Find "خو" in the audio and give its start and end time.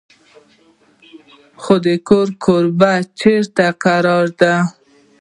1.61-1.75